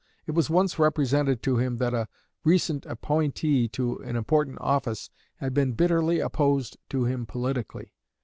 [0.25, 2.07] It was once represented to him that a
[2.43, 7.93] recent appointee to an important office had been bitterly opposed to him politically.